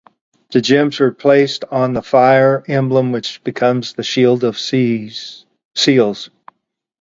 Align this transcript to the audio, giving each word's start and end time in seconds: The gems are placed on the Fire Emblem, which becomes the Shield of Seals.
The 0.49 0.61
gems 0.61 0.99
are 0.99 1.11
placed 1.11 1.63
on 1.69 1.93
the 1.93 2.01
Fire 2.01 2.63
Emblem, 2.67 3.11
which 3.11 3.43
becomes 3.43 3.93
the 3.93 4.01
Shield 4.01 4.43
of 4.43 4.57
Seals. 4.57 5.45